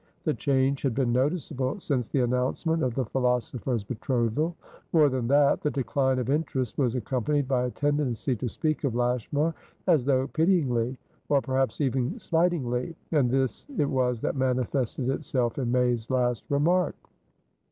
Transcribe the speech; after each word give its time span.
The 0.23 0.33
change 0.33 0.81
had 0.81 0.95
been 0.95 1.13
noticeable 1.13 1.79
since 1.79 2.07
the 2.07 2.21
announcement 2.21 2.81
of 2.81 2.95
the 2.95 3.05
philosopher's 3.05 3.83
betrothal. 3.83 4.55
More 4.93 5.09
than 5.09 5.27
that; 5.27 5.61
the 5.61 5.69
decline 5.69 6.17
of 6.17 6.27
interest 6.27 6.75
was 6.75 6.95
accompanied 6.95 7.47
by 7.47 7.65
a 7.65 7.69
tendency 7.69 8.35
to 8.37 8.49
speak 8.49 8.83
of 8.83 8.95
Lashmar 8.95 9.53
as 9.85 10.03
though 10.03 10.25
pityingly, 10.27 10.97
or 11.29 11.39
perhaps 11.39 11.81
even 11.81 12.19
slightingly; 12.19 12.95
and 13.11 13.29
this 13.29 13.67
it 13.77 13.91
was 13.91 14.21
that 14.21 14.35
manifested 14.35 15.07
itself 15.07 15.59
in 15.59 15.71
May's 15.71 16.09
last 16.09 16.45
remark. 16.49 16.95